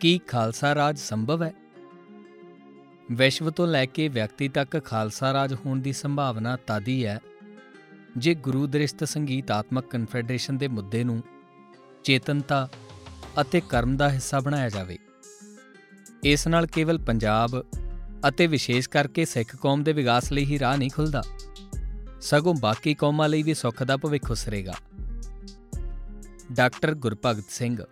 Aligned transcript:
ਕੀ 0.00 0.18
ਖਾਲਸਾ 0.18 0.74
ਰਾਜ 0.74 0.98
ਸੰਭਵ 0.98 1.42
ਹੈ? 1.42 1.52
ਵਿਸ਼ਵ 3.12 3.50
ਤੋਂ 3.50 3.66
ਲੈ 3.66 3.86
ਕੇ 3.86 4.08
ਵਿਅਕਤੀ 4.08 4.48
ਤੱਕ 4.48 4.84
ਖਾਲਸਾ 4.84 5.32
ਰਾਜ 5.32 5.54
ਹੋਣ 5.54 5.80
ਦੀ 5.80 5.92
ਸੰਭਾਵਨਾ 5.92 6.56
ਤਾਦੀ 6.56 7.06
ਹੈ 7.06 7.20
ਜੇ 8.16 8.34
ਗੁਰੂ 8.34 8.66
ਦ੍ਰਿਸ਼ਟ 8.66 9.04
ਸੰਗੀਤਾਤਮਕ 9.04 9.90
ਕਨਫੈਡਰੇਸ਼ਨ 9.90 10.58
ਦੇ 10.58 10.68
ਮੁੱਦੇ 10.68 11.04
ਨੂੰ 11.04 11.22
ਚੇਤਨਤਾ 12.04 12.68
ਅਤੇ 13.40 13.62
ਕਰਮ 13.68 13.96
ਦਾ 13.96 14.10
ਹਿੱਸਾ 14.10 14.40
ਬਣਾਇਆ 14.40 14.68
ਜਾਵੇ। 14.68 14.98
ਇਸ 16.24 16.48
ਨਾਲ 16.48 16.66
ਕੇਵਲ 16.66 16.98
ਪੰਜਾਬ 16.98 17.64
ਅਤੇ 18.28 18.46
ਵਿਸ਼ੇਸ਼ 18.46 18.88
ਕਰਕੇ 18.88 19.24
ਸਿੱਖ 19.24 19.56
ਕੌਮ 19.56 19.82
ਦੇ 19.82 19.92
ਵਿਕਾਸ 19.92 20.32
ਲਈ 20.32 20.44
ਹੀ 20.44 20.58
ਰਾਹ 20.58 20.76
ਨਹੀਂ 20.76 20.90
ਖੁੱਲਦਾ। 20.90 21.22
ਸਗੋਂ 22.20 22.54
ਬਾਕੀ 22.54 22.94
ਕੌਮਾਂ 22.94 23.28
ਲਈ 23.28 23.42
ਵੀ 23.42 23.54
ਸੁੱਖ 23.54 23.82
ਦਾ 23.82 23.96
ਭਵਿੱਖ 23.96 24.30
ਉਸਰੇਗਾ। 24.30 24.74
ਡਾਕਟਰ 26.52 26.94
ਗੁਰਭਗਤ 26.94 27.44
ਸਿੰਘ 27.48 27.82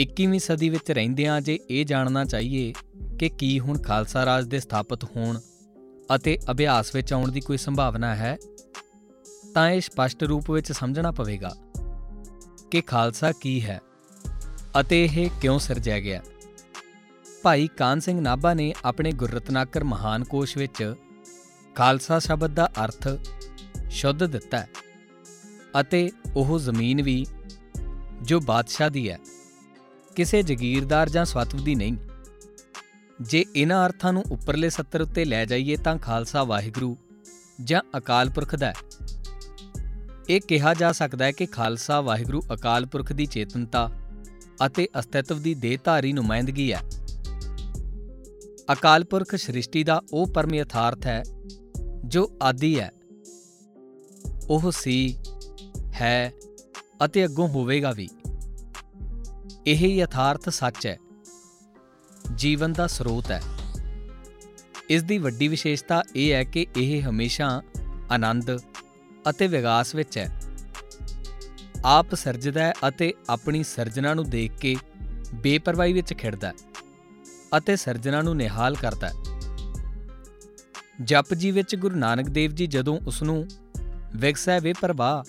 21ਵੀਂ 0.00 0.40
ਸਦੀ 0.40 0.68
ਵਿੱਚ 0.68 0.90
ਰਹਿੰਦਿਆਂ 0.90 1.40
ਜੇ 1.40 1.58
ਇਹ 1.70 1.84
ਜਾਣਨਾ 1.84 2.24
ਚਾਹੀਏ 2.24 2.72
ਕਿ 3.18 3.28
ਕੀ 3.28 3.60
ਹੁਣ 3.60 3.78
ਖਾਲਸਾ 3.78 4.24
ਰਾਜ 4.24 4.46
ਦੇ 4.46 4.60
ਸਥਾਪਿਤ 4.60 5.04
ਹੋਣ 5.04 5.38
ਅਤੇ 6.14 6.38
ਅਭਿਆਸ 6.50 6.94
ਵਿੱਚ 6.94 7.12
ਆਉਣ 7.12 7.32
ਦੀ 7.32 7.40
ਕੋਈ 7.40 7.56
ਸੰਭਾਵਨਾ 7.56 8.14
ਹੈ, 8.16 8.36
ਤਾਂ 9.54 9.70
ਇਹ 9.70 9.80
ਸਪਸ਼ਟ 9.80 10.22
ਰੂਪ 10.24 10.50
ਵਿੱਚ 10.50 10.72
ਸਮਝਣਾ 10.72 11.10
ਪਵੇਗਾ 11.10 11.54
ਕਿ 12.70 12.80
ਖਾਲਸਾ 12.80 13.32
ਕੀ 13.32 13.60
ਹੈ 13.64 13.80
ਅਤੇ 14.80 15.04
ਇਹ 15.04 15.30
ਕਿਉਂ 15.42 15.58
ਸਿਰਜਿਆ 15.58 15.98
ਗਿਆ। 16.00 16.22
ਭਾਈ 17.42 17.66
ਕਾਨ 17.76 18.00
ਸਿੰਘ 18.00 18.20
ਨਾਭਾ 18.20 18.54
ਨੇ 18.54 18.72
ਆਪਣੇ 18.84 19.12
ਗੁਰਰਤਨਾਕਰ 19.12 19.84
ਮਹਾਨ 19.84 20.24
ਕੋਸ਼ 20.24 20.56
ਵਿੱਚ 20.58 20.94
ਖਾਲਸਾ 21.74 22.18
ਸ਼ਬਦ 22.18 22.54
ਦਾ 22.54 22.70
ਅਰਥ 22.84 23.08
ਸ਼ੁੱਧ 23.90 24.24
ਦਿੱਤਾ 24.24 24.58
ਹੈ 24.58 24.68
ਅਤੇ 25.80 26.10
ਉਹ 26.36 26.58
ਜ਼ਮੀਨ 26.58 27.02
ਵੀ 27.02 27.26
ਜੋ 28.22 28.40
ਬਾਦਸ਼ਾਹ 28.40 28.90
ਦੀ 28.90 29.08
ਹੈ। 29.10 29.18
ਕਿਸੇ 30.18 30.42
ਜ਼ਗੀਰਦਾਰ 30.42 31.08
ਜਾਂ 31.08 31.24
ਸਵਤਵ 31.24 31.64
ਦੀ 31.64 31.74
ਨਹੀਂ। 31.74 31.96
ਜੇ 33.20 33.44
ਇਹਨਾਂ 33.56 33.86
ਅਰਥਾਂ 33.86 34.12
ਨੂੰ 34.12 34.24
ਉੱਪਰਲੇ 34.30 34.70
ਸੱਤਰ 34.70 35.00
ਉੱਤੇ 35.00 35.24
ਲੈ 35.24 35.44
ਜਾਈਏ 35.44 35.76
ਤਾਂ 35.76 35.98
ਖਾਲਸਾ 35.98 36.44
ਵਾਹਿਗੁਰੂ 36.44 36.96
ਜਾਂ 37.64 37.82
ਅਕਾਲ 37.98 38.30
ਪੁਰਖ 38.30 38.56
ਦਾ 38.56 38.66
ਹੈ। 38.66 38.74
ਇਹ 40.30 40.40
ਕਿਹਾ 40.40 40.74
ਜਾ 40.74 40.92
ਸਕਦਾ 40.92 41.24
ਹੈ 41.24 41.32
ਕਿ 41.32 41.46
ਖਾਲਸਾ 41.46 42.00
ਵਾਹਿਗੁਰੂ 42.00 42.42
ਅਕਾਲ 42.54 42.86
ਪੁਰਖ 42.86 43.12
ਦੀ 43.12 43.26
ਚੇਤਨਤਾ 43.26 43.90
ਅਤੇ 44.66 44.88
ਅਸਤਿਤਵ 44.98 45.42
ਦੀ 45.42 45.54
ਦੇਹਧਾਰੀ 45.54 46.12
ਨੁਮਾਇੰਦਗੀ 46.12 46.72
ਹੈ। 46.72 46.80
ਅਕਾਲ 48.72 49.04
ਪੁਰਖ 49.04 49.34
ਸ੍ਰਿਸ਼ਟੀ 49.34 49.84
ਦਾ 49.84 50.02
ਉਹ 50.12 50.26
ਪਰਮ 50.26 50.54
ਯਥਾਰਥ 50.54 51.06
ਹੈ 51.06 51.22
ਜੋ 52.04 52.30
ਆਦੀ 52.42 52.80
ਹੈ। 52.80 52.92
ਉਹ 54.48 54.70
ਸੀ, 54.70 55.18
ਹੈ 55.92 56.32
ਅਤੇ 57.04 57.24
ਅੱਗੋਂ 57.24 57.48
ਹੋਵੇਗਾ 57.48 57.90
ਵੀ। 57.90 58.08
ਇਹ 59.68 59.88
ਯਥਾਰਥ 59.88 60.48
ਸੱਚ 60.48 60.86
ਹੈ। 60.86 60.98
ਜੀਵਨ 62.34 62.72
ਦਾ 62.72 62.86
ਸਰੋਤ 62.86 63.30
ਹੈ। 63.30 63.42
ਇਸ 64.90 65.02
ਦੀ 65.02 65.18
ਵੱਡੀ 65.18 65.48
ਵਿਸ਼ੇਸ਼ਤਾ 65.48 66.02
ਇਹ 66.16 66.32
ਹੈ 66.32 66.44
ਕਿ 66.44 66.66
ਇਹ 66.76 67.10
ਹਮੇਸ਼ਾ 67.10 67.62
ਆਨੰਦ 68.10 68.58
ਅਤੇ 69.30 69.46
ਵਿਕਾਸ 69.46 69.94
ਵਿੱਚ 69.94 70.18
ਹੈ। 70.18 70.42
ਆਪ 71.84 72.14
ਸਿਰਜਦਾ 72.14 72.64
ਹੈ 72.64 72.72
ਅਤੇ 72.88 73.14
ਆਪਣੀ 73.30 73.62
ਸਿਰਜਣਾ 73.62 74.14
ਨੂੰ 74.14 74.30
ਦੇਖ 74.30 74.52
ਕੇ 74.52 74.76
ਬੇਪਰਵਾਹੀ 75.34 75.92
ਵਿੱਚ 75.92 76.14
ਖਿੜਦਾ 76.14 76.48
ਹੈ 76.48 76.54
ਅਤੇ 77.58 77.76
ਸਿਰਜਣਾ 77.76 78.22
ਨੂੰ 78.22 78.36
ਨਿਹਾਲ 78.36 78.74
ਕਰਦਾ 78.74 79.08
ਹੈ। 79.08 79.12
ਜਪ 81.04 81.34
ਜੀ 81.34 81.50
ਵਿੱਚ 81.50 81.76
ਗੁਰੂ 81.76 81.96
ਨਾਨਕ 81.96 82.28
ਦੇਵ 82.28 82.50
ਜੀ 82.50 82.66
ਜਦੋਂ 82.66 83.00
ਉਸ 83.06 83.22
ਨੂੰ 83.22 83.46
ਵਿਕਸੈ 84.16 84.60
ਵੇ 84.60 84.72
ਪ੍ਰਭਾ 84.80 85.24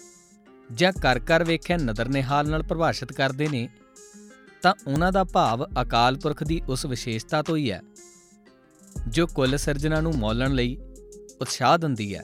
ਜਾਂ 0.73 0.93
ਕਰ 1.01 1.19
ਕਰ 1.19 1.43
ਵੇਖਿਆ 1.43 1.77
ਨਦਰ 1.77 2.09
ਨਿਹਾਲ 2.09 2.49
ਨਾਲ 2.49 2.63
ਪ੍ਰਭਾਸ਼ਿਤ 2.63 3.13
ਕਰਦੇ 3.13 3.47
ਨੇ 3.47 3.69
ਤਾਂ 4.61 4.73
ਉਹਨਾਂ 4.87 5.11
ਦਾ 5.11 5.23
ਭਾਵ 5.23 5.63
ਅਕਾਲ 5.81 6.17
ਪੁਰਖ 6.17 6.43
ਦੀ 6.43 6.61
ਉਸ 6.69 6.85
ਵਿਸ਼ੇਸ਼ਤਾ 6.85 7.41
ਤੋਂ 7.41 7.57
ਹੀ 7.57 7.71
ਹੈ, 7.71 7.81
ਜੋ 9.07 9.27
ਕੁੱਲ 9.27 9.57
ਸਿਰਜਣਾ 9.57 10.01
ਨੂੰ 10.01 10.13
ਮੌਲਣ 10.17 10.51
ਲਈ 10.51 10.77
ਉਤਸ਼ਾਹ 11.41 11.77
ਦਿੰਦੀ 11.77 12.13
ਹੈ 12.15 12.23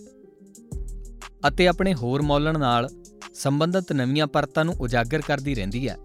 ਅਤੇ 1.48 1.68
ਆਪਣੇ 1.68 1.94
ਹੋਰ 1.94 2.22
ਮੌਲਣ 2.22 2.60
ਨਾਲ 2.60 2.90
ਸੰਬੰਧਿਤ 3.34 3.92
ਨਵੀਆਂ 3.94 4.28
ਪਰਤਾਂ 4.28 4.66
ਨੂੰ 4.66 4.74
ਉਜਾਗਰ 4.74 5.22
ਕਰਦੀ 5.22 5.56
ਰਹਿੰਦੀ 5.56 5.88
ਹੈ। 5.90 5.98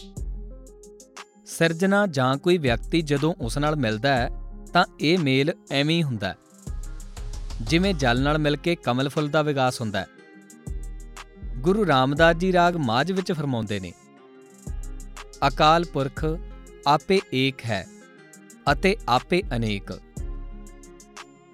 ਸਿਰਜਣਾ 1.46 2.06
ਜਾਂ 2.06 2.36
ਕੋਈ 2.36 2.58
ਵਿਅਕਤੀ 2.58 3.00
ਜਦੋਂ 3.02 3.34
ਉਸ 3.40 3.58
ਨਾਲ 3.58 3.76
ਮਿਲਦਾ 3.76 4.16
ਹੈ, 4.16 4.28
ਤਾਂ 4.72 4.84
ਇਹ 5.00 5.18
ਮੇਲ 5.18 5.52
ਐਵੇਂ 5.70 5.96
ਹੀ 5.96 6.02
ਹੁੰਦਾ 6.02 6.28
ਹੈ, 6.28 6.36
ਜਿਵੇਂ 7.62 7.94
ਜਲ 7.94 8.20
ਨਾਲ 8.22 8.38
ਮਿਲ 8.38 8.56
ਕੇ 8.56 8.74
ਕਮਲ 8.74 9.08
ਫੁੱਲ 9.08 9.28
ਦਾ 9.28 9.42
ਵਿਕਾਸ 9.42 9.80
ਹੁੰਦਾ 9.80 10.00
ਹੈ। 10.00 10.06
ਗੁਰੂ 11.58 11.86
ਰਾਮਦਾਸ 11.86 12.36
ਜੀ 12.36 12.52
ਰਾਗ 12.52 12.76
ਮਾਝ 12.76 13.10
ਵਿੱਚ 13.12 13.32
ਫਰਮਾਉਂਦੇ 13.32 13.80
ਨੇ 13.80 13.92
ਅਕਾਲ 15.48 15.84
ਪੁਰਖ 15.84 16.24
ਆਪੇ 16.86 17.18
ਏਕ 17.34 17.64
ਹੈ 17.64 17.84
ਅਤੇ 18.72 18.94
ਆਪੇ 19.08 19.42
ਅਨੇਕ। 19.56 19.92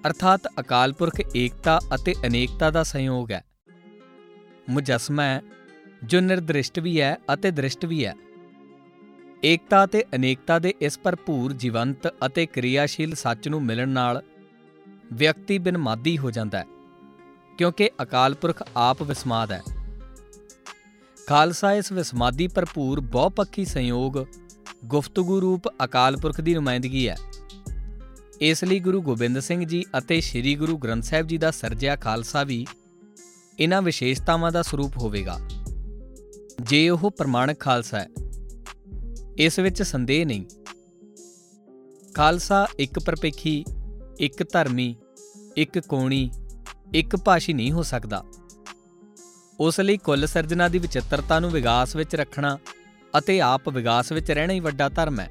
ਅਰਥਾਤ 0.07 0.47
ਅਕਾਲ 0.59 0.93
ਪੁਰਖ 0.93 1.21
ਏਕਤਾ 1.35 1.79
ਅਤੇ 1.95 2.13
ਅਨੇਕਤਾ 2.27 2.69
ਦਾ 2.71 2.83
ਸੰਯੋਗ 2.83 3.31
ਹੈ। 3.31 3.41
ਮੁਜਸਮਾ 4.69 5.23
ਹੈ 5.23 5.41
ਜੋ 6.03 6.19
ਨਿਰਦ੍ਰਿਸ਼ਟ 6.19 6.79
ਵੀ 6.79 6.99
ਹੈ 7.01 7.15
ਅਤੇ 7.33 7.51
ਦ੍ਰਿਸ਼ਟ 7.51 7.85
ਵੀ 7.85 8.05
ਹੈ। 8.05 8.13
ਏਕਤਾ 9.43 9.83
ਅਤੇ 9.85 10.03
ਅਨੇਕਤਾ 10.15 10.59
ਦੇ 10.59 10.73
ਇਸ 10.81 10.99
ਭਰਪੂਰ 10.99 11.53
ਜੀਵੰਤ 11.53 12.07
ਅਤੇ 12.25 12.45
ਕਿਰਿਆਸ਼ੀਲ 12.45 13.15
ਸੱਚ 13.15 13.47
ਨੂੰ 13.47 13.63
ਮਿਲਣ 13.63 13.89
ਨਾਲ 13.89 14.21
ਵਿਅਕਤੀ 15.13 15.57
ਬਿਨ 15.59 15.77
ਮਾਦੀ 15.77 16.17
ਹੋ 16.17 16.31
ਜਾਂਦਾ 16.31 16.59
ਹੈ, 16.59 16.65
ਕਿਉਂਕਿ 17.57 17.89
ਅਕਾਲ 18.01 18.33
ਪੁਰਖ 18.33 18.63
ਆਪ 18.77 19.03
ਵਿਸਮਾਦ 19.03 19.51
ਹੈ। 19.51 19.61
ਖਾਲਸਾ 21.27 21.73
ਇਸ 21.73 21.91
ਵਿਸਮਾਦੀ 21.91 22.47
ਭਰਪੂਰ, 22.47 22.99
ਬਹੁਪੱਖੀ 22.99 23.65
ਸੰਯੋਗ 23.65 24.13
ਗੁਫ਼ਤਗੂ 24.85 25.41
ਰੂਪ 25.41 25.67
ਅਕਾਲ 25.83 26.17
ਪੁਰਖ 26.17 26.41
ਦੀ 26.41 26.53
ਨੁਮਾਇੰਦਗੀ 26.53 27.07
ਹੈ। 27.09 27.17
ਇਸ 28.41 28.63
ਲਈ 28.63 28.79
ਗੁਰੂ 28.79 29.01
ਗੋਬਿੰਦ 29.01 29.39
ਸਿੰਘ 29.39 29.65
ਜੀ 29.65 29.83
ਅਤੇ 29.97 30.21
ਸ੍ਰੀ 30.21 30.55
ਗੁਰੂ 30.55 30.77
ਗ੍ਰੰਥ 30.77 31.03
ਸਾਹਿਬ 31.03 31.27
ਜੀ 31.27 31.37
ਦਾ 31.37 31.51
ਸਰਜਿਆ 31.51 31.95
ਖਾਲਸਾ 31.95 32.43
ਵੀ 32.43 32.65
ਇਹਨਾਂ 33.59 33.81
ਵਿਸ਼ੇਸ਼ਤਾਵਾਂ 33.81 34.51
ਦਾ 34.51 34.61
ਸਰੂਪ 34.61 34.97
ਹੋਵੇਗਾ। 34.97 35.39
ਜੇ 36.61 36.89
ਉਹ 36.89 37.11
ਪ੍ਰਮਾਣਿਕ 37.11 37.59
ਖਾਲਸਾ 37.59 37.99
ਹੈ, 37.99 38.07
ਇਸ 39.37 39.59
ਵਿੱਚ 39.59 39.81
ਸੰਦੇਹ 39.81 40.25
ਨਹੀਂ। 40.25 40.45
ਖਾਲਸਾ 42.13 42.67
ਇੱਕ 42.79 42.99
ਪਰਪੇਖੀ, 42.99 43.65
ਇੱਕ 44.19 44.43
ਧਰਮੀ, 44.53 44.95
ਇੱਕ 45.57 45.79
ਕੋਣੀ, 45.79 46.29
ਇੱਕ 46.95 47.15
ਭਾਸ਼ੀ 47.15 47.53
ਨਹੀਂ 47.53 47.71
ਹੋ 47.71 47.83
ਸਕਦਾ। 47.83 48.23
ਉਸ 49.59 49.79
ਲਈ 49.79 49.97
ਕੁੱਲ 49.97 50.27
ਸਿਰਜਣਾ 50.27 50.67
ਦੀ 50.67 50.79
ਵਿਚਿੱਤਰਤਾ 50.79 51.39
ਨੂੰ 51.39 51.51
ਵਿਗਾਸ 51.51 51.95
ਵਿੱਚ 51.95 52.15
ਰੱਖਣਾ 52.15 52.57
ਅਤੇ 53.17 53.41
ਆਪ 53.41 53.69
ਵਿਗਾਸ 53.69 54.11
ਵਿੱਚ 54.11 54.31
ਰਹਿਣਾ 54.31 54.53
ਹੀ 54.53 54.59
ਵੱਡਾ 54.59 54.89
ਧਰਮ 54.89 55.19
ਹੈ। 55.19 55.29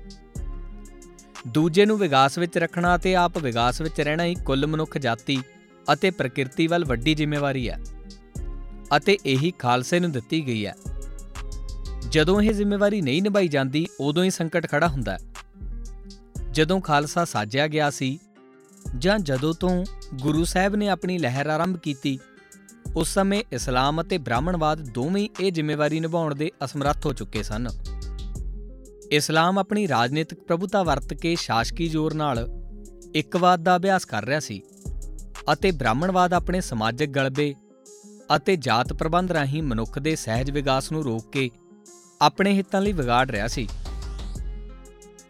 ਦੂਜੇ 1.49 1.87
ਨੂੰ 1.87 1.99
ਵਿਗਾਸ 1.99 2.39
ਵਿੱਚ 2.39 2.59
ਰੱਖਣਾ 2.59 2.97
ਅਤੇ 2.97 3.17
ਆਪ 3.17 3.39
ਵਿਗਾਸ 3.39 3.81
ਵਿੱਚ 3.81 4.01
ਰਹਿਣਾ 4.01 4.25
ਹੀ 4.25 4.35
ਕੁੱਲ 4.35 4.67
ਮਨੁੱਖ 4.67 4.99
ਜਾਤੀ 4.99 5.43
ਅਤੇ 5.93 6.11
ਪ੍ਰਕਿਰਤੀ 6.11 6.67
ਵੱਲ 6.67 6.85
ਵੱਡੀ 6.85 7.15
ਜ਼ਿੰਮੇਵਾਰੀ 7.15 7.69
ਹੈ 7.69 7.81
ਅਤੇ 8.97 9.19
ਇਹੀ 9.27 9.53
ਖਾਲਸੇ 9.59 10.01
ਨੂੰ 10.01 10.13
ਦਿੱਤੀ 10.13 10.47
ਗਈ 10.47 10.67
ਹੈ। 10.67 10.75
ਜਦੋਂ 12.09 12.43
ਇਹ 12.43 12.53
ਜ਼ਿੰਮੇਵਾਰੀ 12.53 13.01
ਨਹੀਂ 13.01 13.23
ਨਿਭਾਈ 13.23 13.49
ਜਾਂਦੀ, 13.49 13.87
ਉਦੋਂ 14.01 14.25
ਹੀ 14.25 14.31
ਸੰਕਟ 14.31 14.71
ਖੜਾ 14.71 14.89
ਹੁੰਦਾ 14.89 15.13
ਹੈ। 15.13 15.19
ਜਦੋਂ 16.51 16.81
ਖਾਲਸਾ 16.81 17.25
ਸਾਜਿਆ 17.25 17.69
ਗਿਆ 17.69 17.91
ਸੀ 17.91 18.19
ਜਾਂ 18.99 19.19
ਜਦੋਂ 19.19 19.55
ਤੋਂ 19.55 19.85
ਗੁਰੂ 20.15 20.45
ਸਾਹਿਬ 20.45 20.77
ਨੇ 20.77 20.89
ਆਪਣੀ 20.89 21.19
ਲਹਿਰ 21.19 21.47
ਆਰੰਭ 21.47 21.77
ਕੀਤੀ 21.77 22.19
ਉਸ 22.97 23.15
ਸਮੇਂ 23.15 23.43
ਇਸਲਾਮ 23.53 24.03
ਅਤੇ 24.03 24.19
ਬ੍ਰਾਹਮਣਵਾਦ 24.19 24.81
ਦੋਵੇਂ 24.89 25.29
ਇਹ 25.41 25.53
ਜ਼ਿੰਮੇਵਾਰੀ 25.53 26.01
ਨਿਭਾਉਣ 26.01 26.35
ਦੇ 26.35 26.51
ਅਸਮਰੱਥ 26.65 27.07
ਹੋ 27.07 27.13
ਚੁੱਕੇ 27.13 27.43
ਸਨ। 27.43 27.67
ਇਸਲਾਮ 29.13 29.59
ਆਪਣੀ 29.59 29.89
ਰਾਜਨੀਤਿਕ 29.89 30.41
ਪ੍ਰਭੂਤਾ 30.41 30.83
ਵਰਤ 30.83 31.15
ਕੇ 31.15 31.35
ਸ਼ਾਸਕੀ 31.35 31.89
ਜ਼ੋਰ 31.89 32.15
ਨਾਲ 32.15 32.49
ਇੱਕਵਾਦ 33.15 33.63
ਦਾ 33.63 33.77
ਅਭਿਆਸ 33.77 34.05
ਕਰ 34.05 34.25
ਰਿਹਾ 34.25 34.41
ਸੀ 34.41 34.63
ਅਤੇ 35.53 35.71
ਬ੍ਰਾਹਮਣਵਾਦ 35.71 36.35
ਆਪਣੇ 36.35 36.61
ਸਮਾਜਿਕ 36.61 37.11
ਗਲਬੇ 37.11 37.55
ਅਤੇ 38.37 38.57
ਜਾਤ 38.57 38.93
ਪ੍ਰਬੰਧ 38.93 39.33
ਰਾਹੀਂ 39.33 39.63
ਮਨੁੱਖ 39.63 39.99
ਦੇ 39.99 40.17
ਸਹਿਜ 40.17 40.51
ਵਿਕਾਸ 40.51 40.93
ਨੂੰ 40.93 41.05
ਰੋਕ 41.05 41.31
ਕੇ 41.33 41.51
ਆਪਣੇ 42.23 42.53
ਹਿੱਤਾਂ 42.53 42.81
ਲਈ 42.81 42.93
ਵਿਗਾੜ 42.93 43.31
ਰਿਹਾ 43.31 43.49
ਸੀ। 43.49 43.69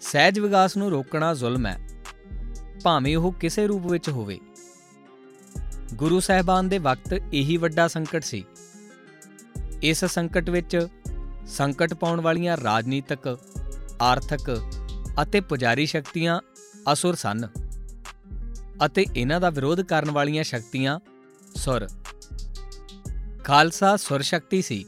ਸਹਿਜ 0.01 0.39
ਵਿਕਾਸ 0.39 0.77
ਨੂੰ 0.77 0.91
ਰੋਕਣਾ 0.91 1.35
ਜ਼ੁਲਮ 1.35 1.67
ਹੈ। 1.67 1.79
ਭਾਵੇਂ 2.83 3.17
ਉਹ 3.17 3.33
ਕਿਸੇ 3.33 3.67
ਰੂਪ 3.67 3.87
ਵਿੱਚ 3.87 4.09
ਹੋਵੇ। 4.09 4.39
ਗੁਰੂ 5.95 6.21
ਸਾਹਿਬਾਨ 6.21 6.69
ਦੇ 6.69 6.79
ਵਕਤ 6.79 7.13
ਇਹੀ 7.13 7.57
ਵੱਡਾ 7.57 7.89
ਸੰਕਟ 7.89 8.25
ਸੀ। 8.25 8.45
ਇਸ 9.83 10.05
ਸੰਕਟ 10.05 10.51
ਵਿੱਚ 10.51 10.87
ਸੰਕਟ 11.47 11.95
ਪਾਉਣ 11.95 12.21
ਵਾਲੀਆਂ 12.21 12.57
ਰਾਜਨੀਤਿਕ, 12.57 13.39
ਆਰਥਿਕ 14.03 14.73
ਅਤੇ 15.23 15.41
ਪੁਜਾਰੀ 15.41 15.87
ਸ਼ਕਤੀਆਂ 15.87 16.41
ਅਸੁਰ 16.93 17.15
ਸਨ 17.15 17.49
ਅਤੇ 18.87 19.07
ਇਹਨਾਂ 19.17 19.41
ਦਾ 19.41 19.51
ਵਿਰੋਧ 19.51 19.81
ਕਰਨ 19.81 20.11
ਵਾਲੀਆਂ 20.11 20.45
ਸ਼ਕਤੀਆਂ 20.45 20.99
ਸੁਰ। 21.55 21.89
ਖਾਲਸਾ 23.45 23.97
ਸੁਰ 23.97 24.23
ਸ਼ਕਤੀ 24.23 24.63
ਸੀ। 24.63 24.85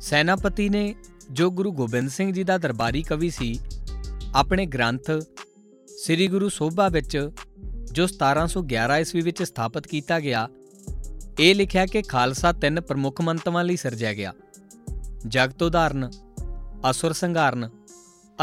ਸੈਨਾਪਤੀ 0.00 0.68
ਨੇ 0.68 0.94
ਜੋ 1.30 1.50
ਗੁਰੂ 1.50 1.72
ਗੋਬਿੰਦ 1.72 2.10
ਸਿੰਘ 2.10 2.32
ਜੀ 2.32 2.44
ਦਾ 2.44 2.58
ਦਰਬਾਰੀ 2.58 3.02
ਕਵੀ 3.02 3.30
ਸੀ, 3.30 3.58
ਆਪਣੇ 4.34 4.66
ਗ੍ਰੰਥ 4.66 5.10
ਸ੍ਰੀ 6.04 6.26
ਗੁਰੂ 6.26 6.48
ਸੋਭਾ 6.48 6.88
ਵਿੱਚ 6.88 7.30
ਜੋ 7.92 8.06
1711 8.06 8.98
ਈਸਵੀ 8.98 9.20
ਵਿੱਚ 9.20 9.42
ਸਥਾਪਿਤ 9.42 9.86
ਕੀਤਾ 9.86 10.20
ਗਿਆ, 10.20 10.48
ਇਹ 11.38 11.54
ਲਿਖਿਆ 11.54 11.86
ਕਿ 11.86 12.02
ਖਾਲਸਾ 12.02 12.52
ਤਿੰਨ 12.52 12.80
ਪ੍ਰਮੁੱਖ 12.80 13.20
ਮੰਤਵਾਂ 13.20 13.64
ਲਈ 13.64 13.76
ਸਿਰਜਿਆ 13.76 14.14
ਗਿਆ, 14.14 14.32
ਜਗਤ 15.26 15.62
ਉਦਾਹਰਨ, 15.62 16.10
ਅਸੁਰ 16.90 17.12
ਸੰਘਾਰਨ 17.12 17.68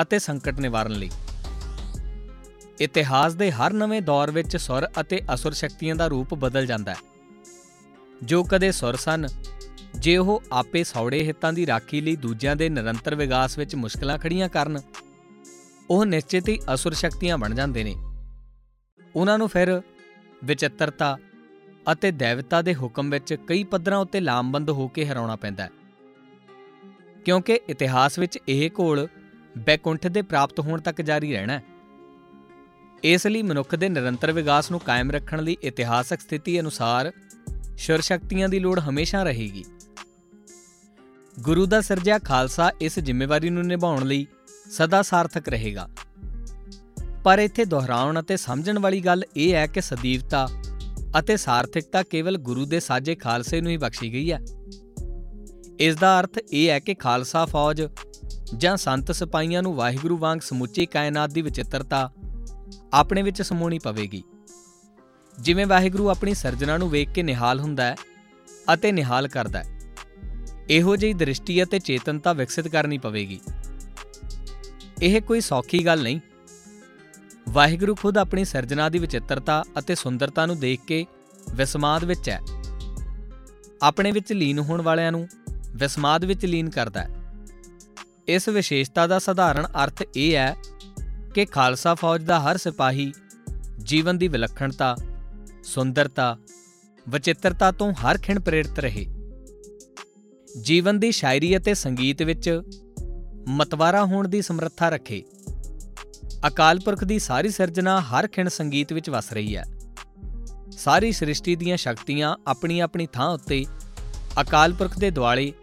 ਅਤੇ 0.02 0.20
ਸੰਕਟ 0.20 0.60
ਨਿਵਾਰਨ 0.60 0.92
ਲਈ। 0.92 1.10
ਇਤਿਹਾਸ 2.82 3.34
ਦੇ 3.34 3.52
ਹਰ 3.52 3.74
ਨਵੇਂ 3.74 4.02
ਦੌਰ 4.02 4.32
ਵਿੱਚ 4.32 4.58
ਸੁਰ 4.58 4.88
ਅਤੇ 5.00 5.22
ਅਸੁਰ 5.34 5.52
ਸ਼ਕਤੀਆਂ 5.52 5.96
ਦਾ 5.96 6.08
ਰੂਪ 6.08 6.34
ਬਦਲ 6.34 6.66
ਜਾਂਦਾ 6.66 6.92
ਹੈ। 6.92 6.98
ਜੋ 8.24 8.44
ਕਦੇ 8.44 8.72
ਸੁਰ 8.72 8.96
ਸਨ, 8.96 9.28
ਜੇ 10.00 10.18
ਉਹ 10.18 10.44
ਆਪੇ 10.52 10.84
ਸੌੜੇ 10.84 11.24
ਹਿੱਤਾਂ 11.24 11.54
ਦੀ 11.54 11.68
ਰਾਖੀ 11.68 12.02
ਲਈ 12.02 12.16
ਦੂਜਿਆਂ 12.16 12.56
ਦੇ 12.56 12.70
ਨਿਰੰਤਰ 12.70 13.16
ਵਿਕਾਸ 13.16 13.58
ਵਿੱਚ 13.58 13.76
ਮੁਸ਼ਕਲਾਂ 13.76 14.18
ਖੜੀਆਂ 14.18 14.50
ਕਰਨ, 14.50 14.82
ਉਹ 15.90 16.06
ਨਿਸ਼ਚਿਤ 16.06 16.50
ਹੀ 16.50 16.60
ਅਸੁਰ 16.74 16.94
ਸ਼ਕਤੀਆਂ 16.94 17.38
ਬਣ 17.38 17.56
ਜਾਂਦੇ 17.56 17.84
ਨੇ। 17.84 17.96
ਉਹਨਾਂ 19.16 19.38
ਨੂੰ 19.38 19.48
ਫਿਰ 19.48 19.82
ਵਿਚਿੱਤਰਤਾ 20.44 21.18
ਅਤੇ 21.92 22.12
ਦੇਵਤਾ 22.12 22.62
ਦੇ 22.62 22.76
ਹੁਕਮ 22.76 23.10
ਵਿੱਚ 23.10 23.34
ਕਈ 23.34 23.64
ਪੱਧਰਾਂ 23.64 23.98
ਉੱਤੇ 23.98 24.20
ਲਾਮਬੰਦ 24.20 24.70
ਹੋ 24.70 24.88
ਕੇ 24.88 25.06
ਹਰਾਉਣਾ 25.06 25.36
ਪੈਂਦਾ 25.36 25.64
ਹੈ। 25.64 25.70
ਕਿਉਂਕਿ 27.26 27.60
ਇਤਿਹਾਸ 27.70 28.20
ਵਿੱਚ 28.20 28.40
ਇਹ 28.50 28.70
ਘੋਲ 28.80 29.08
ਬੈਕੁੰਠ 29.58 30.08
ਦੇ 30.08 30.22
ਪ੍ਰਾਪਤ 30.22 30.60
ਹੋਣ 30.60 30.82
ਤੱਕ 30.82 31.02
ਜਾਰੀ 31.02 31.34
ਰਹਿਣਾ 31.34 31.54
ਹੈ। 31.54 31.64
ਇਸ 33.04 33.28
ਲਈ 33.28 33.42
ਮਨੁੱਖ 33.42 33.76
ਦੇ 33.76 33.90
ਨਿਰੰਤਰ 33.90 34.32
ਵਿਕਾਸ 34.32 34.72
ਨੂੰ 34.72 34.80
ਕਾਇਮ 34.80 35.12
ਰੱਖਣ 35.12 35.44
ਲਈ 35.44 35.58
ਇਤਿਹਾਸਕ 35.64 36.20
ਸਥਿਤੀ 36.20 36.60
ਅਨੁਸਾਰ 36.60 37.12
ਸ਼ੁਰ 37.78 38.02
ਸ਼ਕਤੀਆਂ 38.02 38.50
ਦੀ 38.50 38.60
ਲੋੜ 38.60 38.80
ਹਮੇਸ਼ਾ 38.80 39.24
ਰਹੇਗੀ। 39.24 39.66
ਗੁਰੂ 41.40 41.66
ਦਾ 41.66 41.82
ਸਿਰਜਿਆ 41.82 42.20
ਖਾਲਸਾ 42.20 42.72
ਇਸ 42.82 43.00
ਜ਼ਿੰਮੇਵਾਰੀ 43.00 43.50
ਨੂੰ 43.50 43.64
ਨਿਭਾਉਣ 43.64 44.06
ਲਈ 44.06 44.28
ਸਦਾ 44.70 45.02
ਸਾਰਥਕ 45.02 45.50
ਰਹੇਗਾ। 45.50 45.90
ਪਰ 47.26 47.40
ਇੱਥੇ 47.40 47.66
ਦੁਹਰਾਉਣ 47.66 48.20
ਅਤੇ 48.20 48.36
ਸਮਝਣ 48.38 48.80
ਵਾਲੀ 48.80 49.00
ਗੱਲ 49.02 49.24
ਇਹ 49.38 49.54
ਹੈ 49.54 49.68
ਕਿ 49.68 49.82
ਸਦੀਵਤਾ 49.82 50.48
ਅਤੇ 51.20 51.38
ਸਾਰਥਿਕਤਾ 51.38 52.04
ਕੇਵਲ 52.04 52.38
ਗੁਰੂ 52.38 52.66
ਦੇ 52.66 52.80
ਸਾਜੇ 52.80 53.16
ਖਾਲਸੇ 53.16 53.62
ਨੂੰ 53.62 53.72
ਹੀ 53.72 53.78
ਬਖਸ਼ੀ 53.78 54.12
ਗਈ 54.14 54.32
ਹੈ। 54.32 54.40
ਇਸ 55.80 55.96
ਦਾ 55.96 56.20
ਅਰਥ 56.20 56.38
ਇਹ 56.52 56.70
ਹੈ 56.70 56.80
ਕਿ 56.80 56.94
ਖਾਲਸਾ 56.94 57.46
ਫੌਜ 57.46 57.82
ਜਾਂ 58.58 58.78
ਸੰਤ 58.78 59.12
ਸਿਪਾਹੀਆਂ 59.12 59.64
ਨੂੰ 59.64 59.74
ਵਾਹਿਗੁਰੂ 59.76 60.18
ਵਾਂਗ 60.18 60.40
ਸਮੁੱਚੀ 60.40 60.86
ਕਾਇਨਾਤ 60.86 61.32
ਦੀ 61.32 61.42
ਵਿਚਿੱਤਰਤਾ 61.42 62.12
ਆਪਣੇ 62.94 63.22
ਵਿੱਚ 63.22 63.42
ਸਮੋਣੀ 63.42 63.80
ਪਵੇਗੀ। 63.80 64.24
ਜਿਵੇਂ 65.40 65.66
ਵਾਹਿਗੁਰੂ 65.66 66.10
ਆਪਣੀ 66.10 66.34
ਸਿਰਜਣਾ 66.34 66.78
ਨੂੰ 66.78 66.90
ਵੇਖ 66.90 67.12
ਕੇ 67.12 67.24
ਨਿਹਾਲ 67.24 67.60
ਹੁੰਦਾ 67.60 67.84
ਹੈ 67.84 67.96
ਅਤੇ 68.74 68.92
ਨਿਹਾਲ 68.92 69.28
ਕਰਦਾ 69.28 69.64
ਹੈ, 69.64 69.80
ਇਹੋ 70.70 70.96
ਜਿਹੀ 70.96 71.14
ਦ੍ਰਿਸ਼ਟੀ 71.14 71.64
ਅਤੇ 71.64 71.80
ਚੇਤਨਤਾ 71.80 72.34
ਵਿਕਸਿਤ 72.34 72.68
ਕਰਨੀ 72.68 72.98
ਪਵੇਗੀ। 72.98 73.40
ਇਹ 75.02 75.22
ਕੋਈ 75.22 75.42
ਸੌਖੀ 75.42 75.86
ਗੱਲ 75.86 76.04
ਨਹੀਂ। 76.04 76.20
ਵਾਹਿਗੁਰੂ 77.50 77.96
ਖੁਦ 77.96 78.18
ਆਪਣੀ 78.18 78.46
ਸਿਰਜਣਾ 78.46 78.90
ਦੀ 78.90 79.00
ਵਿਚਿੱਤਰਤਾ 79.00 79.64
ਅਤੇ 79.80 79.96
ਸੁੰਦਰਤਾ 79.96 80.46
ਨੂੰ 80.46 80.60
ਦੇਖ 80.60 80.80
ਕੇ 80.88 81.06
ਵਿਸਮਾਦ 81.54 82.04
ਵਿੱਚ 82.04 82.30
ਹੈ। 82.30 82.42
ਆਪਣੇ 83.82 84.12
ਵਿੱਚ 84.12 84.34
ਲੀਨ 84.34 84.60
ਹੋਣ 84.60 84.82
ਵਾਲਿਆਂ 84.82 85.12
ਨੂੰ 85.12 85.28
ਵਿਸਮਾਦ 85.76 86.26
ਵਿੱਚ 86.26 86.46
ਲੀਨ 86.46 86.70
ਕਰਦਾ 86.70 87.02
ਹੈ। 87.02 87.10
ਇਸ 88.28 88.50
ਵਿਸ਼ੇਸ਼ਤਾ 88.50 89.08
ਦਾ 89.08 89.20
ਸਧਾਰਨ 89.20 89.66
ਅਰਥ 89.84 90.04
ਇਹ 90.16 90.36
ਹੈ 90.36 90.56
ਕਿ 91.36 91.46
ਖਾਲਸਾ 91.46 91.96
ਫੌਜ 91.96 92.24
ਦਾ 92.24 92.40
ਹਰ 92.40 92.58
ਸਿਪਾਹੀ 92.58 93.14
ਜੀਵਨ 93.84 94.18
ਦੀ 94.18 94.28
ਵਿਲੱਖਣਤਾ, 94.28 94.96
ਸੁੰਦਰਤਾ, 95.64 96.38
ਵਿਚਿੱਤਰਤਾ 97.10 97.72
ਤੋਂ 97.72 97.94
ਹਰ 97.94 98.18
ਖਿਣ 98.18 98.40
ਪ੍ਰੇਰਿਤ 98.40 98.80
ਰਹੇ। 98.80 99.06
ਜੀਵਨ 100.62 101.00
ਦੀ 101.00 101.12
ਸ਼ਾਇਰੀ 101.12 101.58
ਅਤੇ 101.58 101.74
ਸੰਗੀਤ 101.74 102.22
ਵਿੱਚ 102.22 102.62
ਮਤਵਾਰਾ 103.48 104.06
ਹੋਣ 104.06 104.28
ਦੀ 104.28 104.42
ਸਮਰੱਥਾ 104.42 104.90
ਰੱਖੇ। 104.90 105.24
ਅਕਾਲ 106.48 106.80
ਪੁਰਖ 106.80 107.04
ਦੀ 107.04 107.20
ਸਾਰੀ 107.20 107.50
ਸਿਰਜਣਾ 107.50 108.02
ਹਰ 108.02 108.28
ਖਿਣ 108.28 108.48
ਸੰਗੀਤ 108.48 108.94
ਵਿੱਚ 108.94 109.10
ਵਸ 109.10 109.34
ਰਹੀ 109.34 109.58
ਹੈ। 109.58 109.64
ਸਾਰੀ 110.72 111.12
ਸ੍ਰਿਸ਼ਟੀ 111.12 111.56
ਦੀਆਂ 111.56 111.78
ਸ਼ਕਤੀਆਂ 111.78 112.36
ਆਪਣੀ 112.48 112.80
ਆਪਣੀ 112.80 113.08
ਥਾਂ 113.14 113.30
ਉੱਤੇ 113.30 113.66
ਅਕਾਲ 114.42 114.74
ਪੁਰਖ 114.74 115.00
ਦੇ 115.00 115.12
ਦੁਆਲੇ 115.12 115.54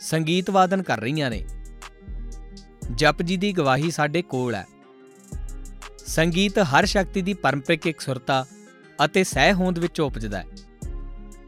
ਸੰਗੀਤ 0.00 0.50
ਵਾਦਨ 0.50 0.82
ਕਰ 0.82 1.00
ਰਹੀਆਂ 1.00 1.30
ਨੇ। 1.30 1.44
ਜਪ 2.94 3.22
ਜੀ 3.22 3.36
ਦੀ 3.36 3.52
ਗਵਾਹੀ 3.52 3.90
ਸਾਡੇ 3.90 4.22
ਕੋਲ 4.22 4.54
ਹੈ। 4.54 4.66
ਸੰਗੀਤ 6.06 6.58
ਹਰ 6.58 6.86
ਸ਼ਕਤੀ 6.86 7.22
ਦੀ 7.22 7.34
ਪਰੰਪਰਿਕ 7.34 7.86
ਇਕਸੁਰਤਾ 7.86 8.46
ਅਤੇ 9.04 9.24
ਸਹਿ 9.24 9.52
ਹੋਂਦ 9.52 9.78
ਵਿੱਚ 9.78 10.00
ਉਪਜਦਾ 10.00 10.38
ਹੈ। 10.38 10.46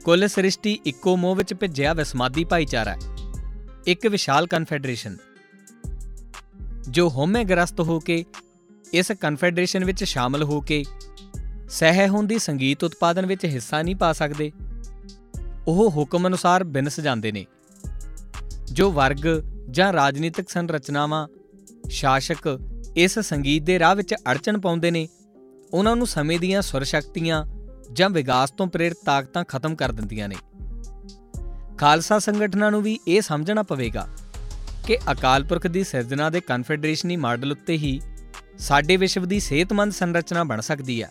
ਕੁੱਲ 0.05 0.29
ਸ੍ਰਿਸ਼ਟੀ 0.29 0.81
ਇੱਕੋ 0.87 1.17
ਮੋਹ 1.17 1.37
ਵਿੱਚ 1.37 1.55
ਭਿੱਜਿਆ 1.55 1.93
ਵਿਸਮਾਦੀ 1.93 2.45
ਭਾਈਚਾਰਾ 2.45 2.93
ਹੈ। 2.93 2.99
ਇੱਕ 3.87 4.07
ਵਿਸ਼ਾਲ 4.07 4.47
ਕਨਫੈਡਰੇਸ਼ਨ। 4.47 5.17
ਜੋ 6.89 7.09
ਹਉਮੈ 7.09 7.45
ਗ੍ਰਸਤ 7.45 7.81
ਹੋ 7.81 8.01
ਕੇ 8.01 8.25
ਇਸ 8.93 9.13
ਕਨਫੈਡਰੇਸ਼ਨ 9.21 9.85
ਵਿੱਚ 9.85 10.05
ਸ਼ਾਮਲ 10.05 10.43
ਹੋ 10.43 10.61
ਕੇ 10.61 10.85
ਸਹਿ 11.69 12.09
ਹੁੰਦੀ 12.09 12.39
ਸੰਗੀਤ 12.39 12.85
ਉਤਪਾਦਨ 12.85 13.27
ਵਿੱਚ 13.27 13.45
ਹਿੱਸਾ 13.45 13.83
ਨਹੀਂ 13.83 13.97
ਪਾ 13.97 14.13
ਸਕਦੇ। 14.13 14.51
ਉਹ 15.69 15.91
ਹੁਕਮ 15.91 16.27
ਅਨੁਸਾਰ 16.27 16.65
ਬਿਨਸ 16.65 17.01
ਜਾਂਦੇ 17.01 17.33
ਨੇ, 17.33 17.47
ਜੋ 18.73 18.91
ਵਰਗ 18.93 19.27
ਜਾਂ 19.71 19.93
ਰਾਜਨੀਤਿਕ 19.93 20.49
ਸੰਰਚਨਾਵਾਂ, 20.49 21.27
ਸ਼ਾਸਕ 21.89 22.59
ਇਸ 22.97 23.19
ਸੰਗੀਤ 23.19 23.63
ਦੇ 23.63 23.79
ਰਾਹ 23.79 23.95
ਵਿੱਚ 23.95 24.15
ਅੜਚਣ 24.15 24.61
ਪਾਉਂਦੇ 24.61 24.91
ਨੇ, 24.91 25.09
ਉਹਨਾਂ 25.73 25.97
ਨੂੰ 25.97 26.07
ਸਮੇਂ 26.07 26.39
ਦੀਆਂ 26.41 26.63
ਸੁਰ 26.63 26.85
ਸ਼ਕਤੀਆਂ 26.85 27.45
ਜਾਂ 27.93 28.11
ਵਿਗਾਸ 28.11 28.51
ਤੋਂ 28.51 28.67
ਪ੍ਰੇਰਿਤ 28.67 29.05
ਤਾਕਤਾਂ 29.05 29.45
ਖਤਮ 29.45 29.75
ਕਰ 29.75 29.93
ਦਿੰਦੀਆਂ 29.93 30.29
ਨੇ। 30.29 30.37
ਖਾਲਸਾ 31.79 32.19
ਸੰਗਠਨਾਂ 32.19 32.71
ਨੂੰ 32.71 32.83
ਵੀ 32.83 32.99
ਇਹ 33.09 33.21
ਸਮਝਣਾ 33.21 33.63
ਪਵੇਗਾ 33.63 34.09
ਕਿ 34.87 34.99
ਅਕਾਲ 35.13 35.45
ਪੁਰਖ 35.45 35.67
ਦੀ 35.67 35.85
ਸਿਰਜਣਾ 35.85 36.31
ਦੇ 36.31 36.41
ਕਨਫੈਡਰੇਸ਼ਨੀ 36.41 37.17
ਮਾਡਲ 37.17 37.53
ਉੱਤੇ 37.53 37.77
ਹੀ 37.77 38.01
ਸਾਡੇ 38.59 38.97
ਵਿਸ਼ਵ 38.97 39.27
ਦੀ 39.27 39.41
ਸਿਹਤਮੰਦ 39.41 39.93
ਸੰਰਚਨਾ 39.93 40.45
ਬਣ 40.45 40.61
ਸਕਦੀ 40.61 41.03
ਹੈ 41.03 41.11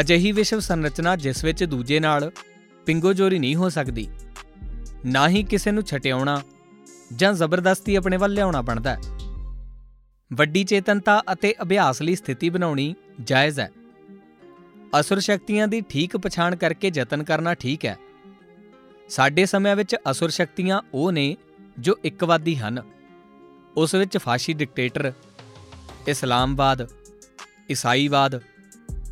ਅਜਿਹੀ 0.00 0.32
ਵਿਸ਼ਵ 0.32 0.60
ਸੰਰਚਨਾ 0.60 1.16
ਜਿਸ 1.16 1.44
ਵਿੱਚ 1.44 1.64
ਦੂਜੇ 1.64 2.00
ਨਾਲ 2.00 2.30
ਪਿੰਗੋਜੋਰੀ 2.86 3.38
ਨਹੀਂ 3.38 3.56
ਹੋ 3.56 3.68
ਸਕਦੀ, 3.68 4.08
ਨਾ 5.06 5.28
ਹੀ 5.28 5.42
ਕਿਸੇ 5.42 5.70
ਨੂੰ 5.70 5.82
ਛਟਿਆਉਣਾ 5.82 6.40
ਜਾਂ 7.16 7.32
ਜ਼ਬਰਦਸਤੀ 7.32 7.94
ਆਪਣੇ 7.96 8.16
ਵੱਲ 8.16 8.32
ਲਿਆਉਣਾ 8.32 8.62
ਬਣਦਾ 8.62 8.94
ਹੈ। 8.94 9.00
ਵੱਡੀ 10.30 10.64
ਚੇਤਨਤਾ 10.64 11.20
ਅਤੇ 11.32 11.54
ਅਭਿਆਸ 11.62 12.02
ਲਈ 12.02 12.14
ਸਥਿਤੀ 12.14 12.50
ਬਣਾਉਣੀ 12.50 12.94
ਜਾਇਜ਼ 13.24 13.60
ਹੈ। 13.60 13.70
ਅਸੁਰ 15.00 15.20
ਸ਼ਕਤੀਆਂ 15.20 15.68
ਦੀ 15.68 15.80
ਠੀਕ 15.80 16.16
ਪਛਾਣ 16.16 16.56
ਕਰਕੇ 16.56 16.90
ਯਤਨ 16.94 17.22
ਕਰਨਾ 17.24 17.54
ਠੀਕ 17.54 17.84
ਹੈ। 17.84 17.96
ਸਾਡੇ 19.08 19.46
ਸਮਿਆਂ 19.46 19.76
ਵਿੱਚ 19.76 19.96
ਅਸੁਰ 20.10 20.30
ਸ਼ਕਤੀਆਂ 20.30 20.80
ਉਹ 20.94 21.12
ਨੇ 21.12 21.36
ਜੋ 21.78 21.96
ਇੱਕਵਾਦੀ 22.04 22.56
ਹਨ। 22.56 22.82
ਉਸ 23.76 23.94
ਵਿੱਚ 23.94 24.18
ਫਾਸ਼ੀ 24.18 24.52
ਡਿਕਟੇਟਰ 24.52 25.12
ਇਸਲਾਮਵਾਦ 26.08 26.86
ਈਸਾਈਵਾਦ, 27.70 28.40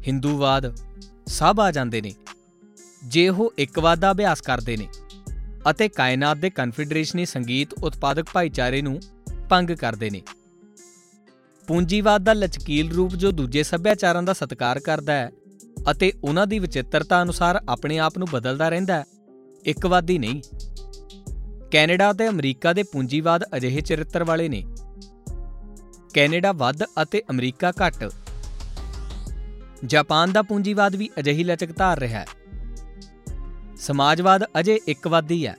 ਹਿੰਦੂਵਾਦ 0.07 0.75
ਸਭ 1.27 1.57
ਆ 1.61 1.71
ਜਾਂਦੇ 1.71 2.01
ਨੇ। 2.01 2.13
ਜੇ 3.05 3.29
ਉਹ 3.29 3.53
ਇੱਕਵਾਦ 3.59 3.99
ਦਾ 3.99 4.11
ਅਭਿਆਸ 4.13 4.41
ਕਰਦੇ 4.41 4.77
ਨੇ 4.77 4.89
ਅਤੇ 5.71 5.89
ਕਾਇਨਾਤ 5.89 6.37
ਦੇ 6.37 6.51
ਕਨਫੈਡਰੇਸ਼ਨੀ 6.51 7.27
ਸੰਗੀਤ 7.27 7.73
ਉਤਪਾਦਕ 7.73 8.25
ਭਾਈਚਾਰੇ 8.33 8.83
ਨੂੰ 8.83 9.01
ਭੰਗ 9.49 9.71
ਕਰਦੇ 9.71 10.11
ਨੇ। 10.11 10.23
ਪੂੰਜੀਵਾਦ 11.69 12.25
ਦਾ 12.25 12.33
ਲਚਕੀਲ 12.33 12.93
ਰੂਪ 12.93 13.15
ਜੋ 13.15 13.31
ਦੂਜੇ 13.31 13.63
ਸੱਭਿਆਚਾਰਾਂ 13.63 14.23
ਦਾ 14.23 14.33
ਸਤਿਕਾਰ 14.33 14.81
ਕਰਦਾ 14.81 15.13
ਹੈ 15.13 15.31
ਅਤੇ 15.91 16.13
ਉਹਨਾਂ 16.25 16.47
ਦੀ 16.47 16.59
ਵਿਚਿੱਤਰਤਾ 16.59 17.23
ਅਨੁਸਾਰ 17.23 17.61
ਆਪਣੇ 17.69 17.99
ਆਪ 17.99 18.19
ਨੂੰ 18.19 18.29
ਬਦਲਦਾ 18.33 18.69
ਰਹਿੰਦਾ 18.69 18.95
ਹੈ 18.95 19.05
ਇੱਕਵਾਦੀ 19.67 20.19
ਨਹੀਂ। 20.19 20.43
ਕੈਨੇਡਾ 21.71 22.11
ਅਤੇ 22.11 22.29
ਅਮਰੀਕਾ 22.29 22.73
ਦੇ 22.73 22.83
ਪੂੰਜੀਵਾਦ 22.83 23.45
ਅਜਿਹੇ 23.57 23.81
ਚਰਿੱਤਰ 23.81 24.25
ਵਾਲੇ 24.25 24.49
ਨੇ 24.49 24.63
ਕੈਨੇਡਾ 26.15 26.53
ਵੱਧ 26.53 26.83
ਅਤੇ 27.03 27.23
ਅਮਰੀਕਾ 27.31 27.73
ਘੱਟ। 27.87 28.11
ਜਾਪਾਨ 29.87 30.33
ਦਾ 30.33 30.43
ਪੂੰਜੀਵਾਦ 30.43 30.97
ਵੀ 30.97 31.11
ਅਜਿਹੀ 31.19 31.45
ਲਚਕ 31.45 31.77
ਧਾਰ 31.77 31.99
ਰਿਹਾ 31.99 32.21
ਹੈ। 32.21 32.27
ਸਮਾਜਵਾਦ 33.77 34.45
ਅਜੇ 34.61 34.81
ਇੱਕਵਾਦੀ 34.89 35.47
ਹੈ। 35.47 35.57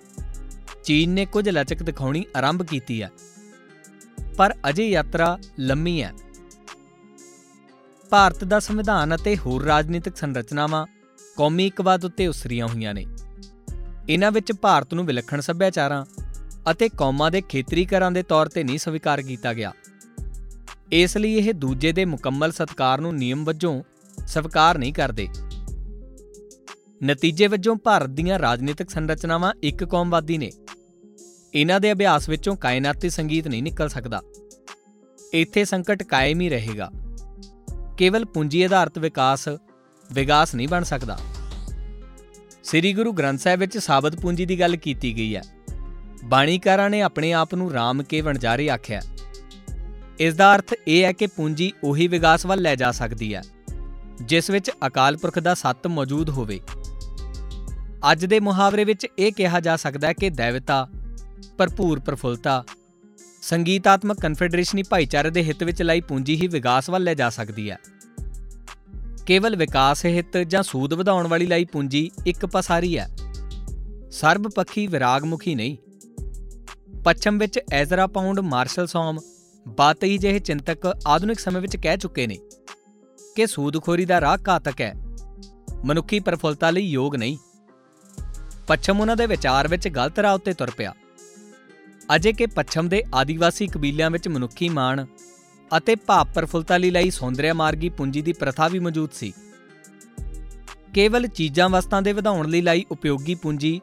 ਚੀਨ 0.84 1.10
ਨੇ 1.10 1.26
ਕੁਝ 1.26 1.50
ਲਚਕ 1.50 1.84
ਦਿਖਾਉਣੀ 1.84 2.26
ਆਰੰਭ 2.36 2.64
ਕੀਤੀ 2.64 3.02
ਹੈ। 3.02 3.12
ਪਰ 4.38 4.56
ਅਜੇ 4.70 4.90
ਯਾਤਰਾ 4.90 5.38
ਲੰਮੀ 5.60 6.04
ਹੈ। 6.04 6.14
ਭਾਰਤ 8.10 8.44
ਦਾ 8.44 8.60
ਸੰਵਿਧਾਨ 8.60 9.16
ਅਤੇ 9.16 9.38
ਹੋਰ 9.38 9.64
ਰਾਜਨੀਤਿਕ 9.64 10.18
ਸੰਰਚਨਾਵਾਂ 10.18 10.86
ਕੌਮੀ 11.38 11.68
ਇਕਵਾਦ 11.68 12.06
ਉੱਤੇ 12.06 12.28
ਉਸਰੀਆਂ 12.28 12.68
ਹੋਈਆਂ 12.68 12.94
ਨੇ। 12.94 13.06
ਇਹਨਾਂ 14.10 14.32
ਵਿੱਚ 14.32 14.52
ਭਾਰਤ 14.52 14.94
ਨੂੰ 14.94 15.06
ਵਿਲੱਖਣ 15.06 15.42
ਸੱਭਿਆਚਾਰਾਂ 15.42 16.06
ਅਤੇ 16.72 16.90
ਕੌਮਾਂ 16.90 17.32
ਦੇ 17.32 17.42
ਖੇਤਰੀਕਰਨ 17.42 18.14
ਦੇ 18.14 18.24
ਤੌਰ 18.24 18.48
ਤੇ 18.48 18.64
ਨਹੀਂ 18.64 18.78
ਸਵੀਕਾਰ 18.78 19.22
ਕੀਤਾ 19.22 19.54
ਗਿਆ। 19.54 19.74
ਇਸ 20.94 21.18
ਲਈ 21.18 21.34
ਇਹ 21.34 21.54
ਦੂਜੇ 21.54 21.92
ਦੇ 21.92 22.06
ਮੁਕੰਮਲ 22.06 22.52
ਸਤਕਾਰ 22.52 23.02
ਨੂੰ 23.02 23.16
ਨਿਯਮ 23.16 23.46
ਵਜੋਂ 23.46 23.84
ਸਵੀਕਾਰ 24.28 24.78
ਨਹੀਂ 24.78 24.94
ਕਰਦੇ। 24.94 25.28
ਨਤੀਜੇ 27.04 27.48
ਵਜੋਂ 27.48 27.76
ਭਾਰਤ 27.76 28.10
ਦੀਆਂ 28.10 28.40
ਰਾਜਨੀਤਿਕ 28.40 28.90
ਸੰਰਚਨਾਵਾਂ 28.90 29.54
ਇੱਕ 29.64 29.84
ਕੌਮਵਾਦੀ 29.84 30.38
ਨੇ। 30.38 30.52
ਇਹਨਾਂ 31.54 31.80
ਦੇ 31.80 31.92
ਅਭਿਆਸ 31.92 32.30
ਵਿੱਚੋਂ 32.30 32.56
ਕਾਇਨਾਤੀ 32.56 33.10
ਸੰਗੀਤ 33.10 33.48
ਨਹੀਂ 33.48 33.64
ਨਿਕਲ 33.64 33.90
ਸਕਦਾ। 33.90 34.22
ਇੱਥੇ 35.34 35.66
ਸੰਕਟ 35.66 36.04
ਕਾਇਮ 36.04 36.42
ਹੀ 36.42 36.50
ਰਹੇਗਾ। 36.50 36.92
ਕੇਵਲ 37.98 38.26
ਪੂੰਜੀ 38.26 38.64
ਆਧਾਰਿਤ 38.64 39.00
ਵਿਕਾਸ, 39.00 39.50
ਵਿਗਾਸ 40.12 40.56
ਨਹੀਂ 40.56 40.68
ਬਣ 40.68 40.84
ਸਕਦਾ। 40.84 41.20
ਸ੍ਰੀ 42.64 42.94
ਗੁਰੂ 42.94 43.12
ਗ੍ਰੰਥ 43.12 43.40
ਸਾਹਿਬ 43.40 43.60
ਵਿੱਚ 43.60 43.78
ਸਾਬਤ 43.78 44.22
ਪੂੰਜੀ 44.22 44.46
ਦੀ 44.46 44.60
ਗੱਲ 44.60 44.76
ਕੀਤੀ 44.76 45.18
ਗਈ 45.18 45.36
ਹੈ। 45.36 45.42
ਬਾਣੀਕਾਰਾਂ 46.24 46.90
ਨੇ 46.90 47.02
ਆਪਣੇ 47.02 47.34
ਆਪ 47.34 47.56
ਨੂੰ 47.56 47.72
ਰਾਮ 47.72 48.04
ਕੇ 48.04 48.22
ਵਣਜਾਰੇ 48.22 48.70
ਆਖਿਆ। 48.70 49.02
ਇਸ 50.20 50.36
ਦਾ 50.36 50.56
ਅਰਥ 50.56 50.74
ਇਹ 50.88 51.04
ਹੈ 51.04 51.12
ਕਿ 51.12 51.28
ਪੂੰਜੀ 51.28 51.72
ਉਹੀ 51.84 52.08
ਵਿਗਾਸ 52.08 52.46
ਵੱਲ 52.46 52.62
ਲੈ 52.62 52.76
ਜਾ 52.76 52.92
ਸਕਦੀ 52.92 53.36
ਹੈ, 53.36 53.42
ਜਿਸ 54.22 54.50
ਵਿੱਚ 54.50 54.72
ਅਕਾਲ 54.88 55.18
ਪੁਰਖ 55.18 55.40
ਦਾ 55.40 55.54
ਸੱਤ 55.54 55.88
ਮੌਜੂਦ 55.88 56.30
ਹੋਵੇ। 56.30 56.60
ਅੱਜ 58.12 58.26
ਦੇ 58.26 58.40
ਮੁਹਾਵਰੇ 58.40 58.84
ਵਿੱਚ 58.84 59.08
ਇਹ 59.20 59.32
ਕਿਹਾ 59.32 59.60
ਜਾ 59.60 59.76
ਸਕਦਾ 59.76 60.08
ਹੈ 60.08 60.14
ਕਿ 60.14 60.30
ਦੇਵਤਾ, 60.30 60.88
ਭਰਪੂਰ 61.58 62.00
ਪ੍ਰਫੁੱਲਤਾ, 62.00 62.64
ਸੰਗੀਤਾਤਮਕ 63.42 64.22
ਕਨਫੈਡਰੇਸ਼ਨੀ 64.22 64.84
ਭਾਈਚਾਰੇ 64.84 65.30
ਦੇ 65.30 65.44
ਹਿੱਤ 65.44 65.64
ਵਿੱਚ 65.64 65.82
ਲਈ 65.82 66.02
ਪੂੰਜੀ 66.02 66.36
ਹੀ 66.36 66.48
ਵਿਕਾਸ 66.48 66.90
ਵੱਲ 66.90 67.04
ਲੈ 67.04 67.14
ਜਾ 67.14 67.30
ਸਕਦੀ 67.30 67.72
ਹੈ। 67.72 67.78
ਕੇਵਲ 69.26 69.56
ਵਿਕਾਸ 69.56 70.06
ਹਿੱਤ 70.06 70.38
ਜਾਂ 70.38 70.64
ਸੂਦ 70.64 70.94
ਵਧਾਉਣ 70.94 71.28
ਵਾਲੀ 71.28 71.46
ਲਈ 71.46 71.66
ਪੂੰਜੀ 71.66 72.12
ਇੱਕ 72.28 72.46
ਪਸਾਰੀ 72.46 72.98
ਹੈ। 72.98 73.10
ਸਰਬਪੱਖੀ 74.12 74.88
ਵਿਰਾਗਮੁਖੀ 74.88 75.56
ਨਹੀਂ। 75.56 75.78
ਪੱਛਮ 77.04 77.38
ਵਿੱਚ 77.38 77.60
ਐਜ਼ਰਾ 77.72 78.08
ਪਾਉਂਡ, 78.08 78.40
ਮਾਰਸ਼ਲ 78.40 78.88
ਸੌਮ 78.88 79.20
ਬਾਤਈ 79.68 80.18
ਜਿਹੇ 80.18 80.40
ਚਿੰਤਕ 80.40 80.78
ਆਧੁਨਿਕ 81.08 81.40
ਸਮੇਂ 81.40 81.62
ਵਿੱਚ 81.62 81.78
ਕਹਿ 81.78 81.98
ਚੁੱਕੇ 81.98 82.28
ਨੇ 82.28 82.38
ਕਿ 83.36 83.48
ਸੂਦਖੋਰੀ 83.48 84.06
ਦਾ 84.06 84.22
ਰਾਹ 84.22 84.38
ਘਾਤਕ 84.48 84.82
ਹੈ। 84.82 84.94
ਮਨੁੱਖੀ 85.86 86.20
ਪ੍ਰਫੁੱਲਤਾ 86.20 86.72
ਲਈ 86.72 86.82
ਯੋਗ 86.82 87.16
ਨਹੀਂ। 87.16 87.38
ਪੱਛਮ 88.68 89.02
ਉਹਨਾਂ 89.02 89.16
ਦੇ 89.16 89.26
ਵਿਚਾਰ 89.26 89.68
ਵਿੱਚ 89.68 89.88
ਗਲਤ 89.88 90.20
ਰਾਹ 90.20 90.36
ਉੱਤੇ 90.36 90.54
ਤੁਰ 90.54 90.72
ਪਿਆ। 90.72 90.94
ਅਜੇ 92.16 92.34
ਕਿ 92.34 92.46
ਪੱਛਮ 92.46 92.90
ਦੇ 92.90 93.04
ਆਦੀਵਾਸੀ 93.16 93.68
ਕਬੀਲਿਆਂ 93.68 94.12
ਵਿੱਚ 94.12 94.28
ਮਨੁੱਖੀ 94.28 94.70
ਮਾਣ 94.70 95.06
ਅਤੇ 95.78 95.96
ਭਾਵ 95.96 96.28
ਪ੍ਰਫੁੱਲਤਾ 96.36 96.78
ਲਈ 96.78 96.92
ਲਈ 96.92 97.10
ਸੌਂਦਰਿਆ 97.10 97.54
ਮਾਰਗੀ 97.54 97.90
ਪੂੰਜੀ 97.90 98.22
ਦੀ 98.22 98.34
ਪ੍ਰਥਾ 98.34 98.68
ਵੀ 98.68 98.80
ਮੌਜੂਦ 98.80 99.12
ਸੀ। 99.12 99.34
ਕੇਵਲ 100.94 101.28
ਚੀਜ਼ਾਂ 101.28 101.70
ਵਸਤਾਂ 101.70 102.02
ਦੇ 102.02 102.14
ਵਧਾਉਣ 102.14 102.50
ਲਈ 102.50 102.62
ਲਈ 102.62 102.86
ਉਪਯੋਗੀ 102.92 103.36
ਪੂੰਜੀ 103.36 103.82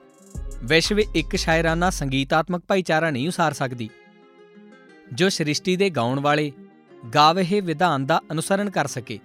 ਵਿਸ਼ਵ 0.64 1.00
ਇੱਕ 1.00 1.36
ਸ਼ਾਇਰਾਨਾ 1.36 1.90
ਸੰਗੀਤਾਤਮਕ 1.90 2.62
ਭਾਈਚਾਰਾ 2.68 3.10
ਨਹੀਂ 3.10 3.28
ਉਸਾਰ 3.28 3.52
ਸਕਦੀ। 3.52 3.90
ਜੋ 5.12 5.28
ਸ੍ਰਿਸ਼ਟੀ 5.28 5.76
ਦੇ 5.76 5.90
ਗਾਉਣ 5.90 6.20
ਵਾਲੇ 6.20 6.52
ਗਾਵਹੇ 7.14 7.60
ਵਿਧਾਨ 7.60 8.06
ਦਾ 8.06 8.20
ਅਨੁਸਰਣ 8.32 8.70
ਕਰ 8.70 8.86
ਸਕੇ। 8.86 9.18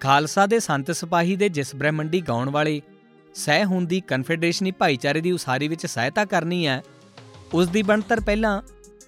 ਖਾਲਸਾ 0.00 0.46
ਦੇ 0.46 0.58
ਸੰਤ 0.58 0.90
ਸਿਪਾਹੀ 0.90 1.36
ਦੇ 1.36 1.48
ਜਿਸ 1.48 1.74
ਬ੍ਰਹਮੰਡੀ 1.76 2.20
ਗਾਉਣ 2.20 2.50
ਵਾਲੇ 2.50 2.80
ਸਹਿ 3.34 3.64
ਹੁੰਦੀ 3.64 4.00
ਕਨਫੈਡਰੇਸ਼ਨੀ 4.00 4.70
ਭਾਈਚਾਰੇ 4.70 5.20
ਦੀ 5.20 5.32
ਉਸਾਰੀ 5.32 5.68
ਵਿੱਚ 5.68 5.86
ਸਹਾਇਤਾ 5.86 6.24
ਕਰਨੀ 6.24 6.66
ਹੈ, 6.66 6.82
ਉਸ 7.54 7.68
ਦੀ 7.68 7.82
ਬਣਤਰ 7.82 8.20
ਪਹਿਲਾਂ 8.20 8.62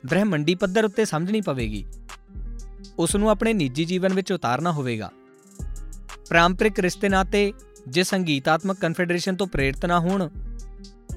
ਬ੍ਰਹਮੰਡੀ 0.06 0.54
ਪੱਧਰ 0.54 0.84
ਉੱਤੇ 0.84 1.04
ਸਮਝਣੀ 1.04 1.40
ਪਵੇਗੀ। 1.40 1.84
ਉਸ 2.98 3.16
ਨੂੰ 3.16 3.30
ਆਪਣੇ 3.30 3.52
ਨਿੱਜੀ 3.52 3.84
ਜੀਵਨ 3.84 4.14
ਵਿੱਚ 4.14 4.32
ਉਤਾਰਨਾ 4.32 4.72
ਹੋਵੇਗਾ। 4.72 5.10
ਪਾਰੰਪਰਿਕ 6.30 6.80
ਰਿਸ਼ਤੇ 6.80 7.08
ਨਾਤੇ 7.08 7.52
ਜੇ 7.88 8.02
ਸੰਗੀਤਾਤਮਕ 8.02 8.80
ਕਨਫੈਡਰੇਸ਼ਨ 8.80 9.36
ਤੋਂ 9.36 9.46
ਪ੍ਰੇਰਿਤ 9.46 9.86
ਨਾ 9.86 9.98
ਹੋਣ, 10.00 10.28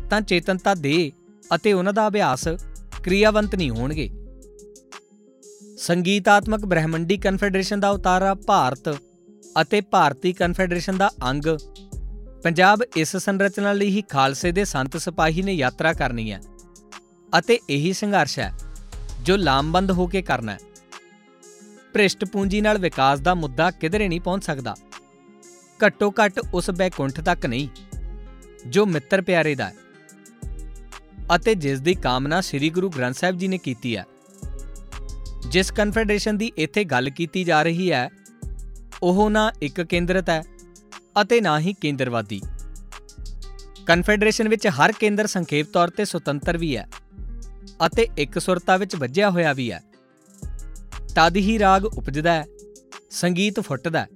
ਤਾਂ 0.09 0.21
ਚੇਤਨਤਾ 0.21 0.73
ਦੇ 0.73 1.11
ਅਤੇ 1.55 1.73
ਉਹਨਾਂ 1.73 1.93
ਦਾ 1.93 2.07
ਅਭਿਆਸ 2.07 2.47
ਕਿਰਿਆਵੰਤ 3.05 3.55
ਨਹੀਂ 3.55 3.69
ਹੋਣਗੇ। 3.71 4.09
ਸੰਗੀਤਾਤਮਕ 5.77 6.65
ਬ੍ਰਹਮੰਡੀ 6.65 7.17
ਕਨਫੈਡਰੇਸ਼ਨ 7.17 7.79
ਦਾ 7.79 7.89
ਉਤਾਰਾ 7.89 8.33
ਭਾਰਤ 8.47 8.89
ਅਤੇ 9.61 9.81
ਭਾਰਤੀ 9.81 10.31
ਕਨਫੈਡਰੇਸ਼ਨ 10.33 10.97
ਦਾ 10.97 11.09
ਅੰਗ। 11.23 11.43
ਪੰਜਾਬ 12.43 12.83
ਇਸ 12.97 13.15
ਸੰਰਚਨਾ 13.17 13.73
ਲਈ 13.73 13.89
ਹੀ 13.89 14.01
ਖਾਲਸੇ 14.09 14.51
ਦੇ 14.51 14.65
ਸੰਤ 14.65 14.97
ਸਿਪਾਹੀ 14.97 15.41
ਨੇ 15.41 15.53
ਯਾਤਰਾ 15.53 15.93
ਕਰਨੀ 15.93 16.31
ਹੈ 16.31 16.41
ਅਤੇ 17.39 17.59
ਇਹੀ 17.69 17.93
ਸੰਘਰਸ਼ 17.93 18.39
ਹੈ 18.39 18.51
ਜੋ 19.23 19.37
ਲਾਮਬੰਦ 19.37 19.91
ਹੋ 19.91 20.07
ਕੇ 20.07 20.21
ਕਰਨਾ 20.21 20.51
ਹੈ। 20.51 20.59
ਭ੍ਰਿਸ਼ਟ 21.93 22.25
ਪੂੰਜੀ 22.25 22.61
ਨਾਲ 22.61 22.77
ਵਿਕਾਸ 22.77 23.19
ਦਾ 23.19 23.33
ਮੁੱਦਾ 23.35 23.71
ਕਿਧਰੇ 23.71 24.07
ਨਹੀਂ 24.07 24.21
ਪਹੁੰਚ 24.21 24.45
ਸਕਦਾ। 24.45 24.75
ਘੱਟੋ 25.79 26.13
ਘੱਟ 26.21 26.39
ਉਸ 26.53 26.69
ਬੈਕੁੰਠ 26.71 27.21
ਤੱਕ 27.21 27.45
ਨਹੀਂ, 27.45 27.67
ਜੋ 28.67 28.85
ਮਿੱਤਰ 28.85 29.21
ਪਿਆਰੇ 29.21 29.55
ਦਾ 29.55 29.69
ਹੈ। 29.69 29.75
ਅਤੇ 31.35 31.55
ਜਿਸ 31.55 31.79
ਦੀ 31.79 31.93
ਕਾਮਨਾ 31.93 32.41
ਸ੍ਰੀ 32.41 32.69
ਗੁਰੂ 32.69 32.89
ਗ੍ਰੰਥ 32.89 33.15
ਸਾਹਿਬ 33.15 33.37
ਜੀ 33.37 33.47
ਨੇ 33.47 33.57
ਕੀਤੀ 33.57 33.95
ਹੈ। 33.97 34.05
ਜਿਸ 35.49 35.71
ਕਨਫੈਡਰੇਸ਼ਨ 35.71 36.37
ਦੀ 36.37 36.51
ਇੱਥੇ 36.57 36.83
ਗੱਲ 36.83 37.09
ਕੀਤੀ 37.09 37.43
ਜਾ 37.43 37.61
ਰਹੀ 37.63 37.91
ਹੈ, 37.91 38.09
ਉਹ 39.03 39.29
ਨਾ 39.29 39.51
ਇੱਕ 39.61 39.81
ਕੇਂਦਰਤ 39.81 40.29
ਹੈ 40.29 40.41
ਅਤੇ 41.21 41.41
ਨਾ 41.41 41.59
ਹੀ 41.59 41.73
ਕੇਂਦਰਵਾਦੀ। 41.73 42.41
ਕਨਫੈਡਰੇਸ਼ਨ 43.85 44.49
ਵਿੱਚ 44.49 44.67
ਹਰ 44.67 44.91
ਕੇਂਦਰ 44.91 45.27
ਸੰਖੇਪ 45.27 45.67
ਤੌਰ 45.73 45.89
ਤੇ 45.89 46.05
ਸੁਤੰਤਰ 46.05 46.57
ਵੀ 46.57 46.75
ਹੈ 46.77 46.87
ਅਤੇ 47.85 48.07
ਇੱਕ 48.17 48.39
ਸੁਰਤਾ 48.39 48.77
ਵਿੱਚ 48.77 48.95
ਵੱਜਿਆ 48.95 49.29
ਹੋਇਆ 49.29 49.53
ਵੀ 49.53 49.71
ਹੈ। 49.71 49.83
ਤਦ 51.15 51.35
ਹੀ 51.35 51.59
ਰਾਗ 51.59 51.85
ਉਪਜਦਾ 51.85 52.33
ਹੈ, 52.33 52.45
ਸੰਗੀਤ 53.09 53.59
ਫੁੱਟਦਾ 53.59 53.99
ਹੈ। 53.99 54.07